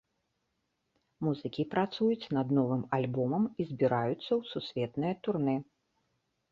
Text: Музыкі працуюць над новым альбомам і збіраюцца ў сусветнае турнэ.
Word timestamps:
Музыкі 1.27 1.65
працуюць 1.75 2.31
над 2.39 2.47
новым 2.59 2.81
альбомам 2.99 3.43
і 3.59 3.69
збіраюцца 3.75 4.19
ў 4.19 4.41
сусветнае 4.55 5.15
турнэ. 5.29 5.57